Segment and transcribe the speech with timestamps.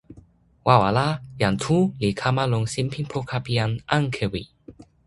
[0.67, 1.07] wawa la,
[1.41, 4.43] jan Tu li kama lon sinpin poka pi jan Ankewi.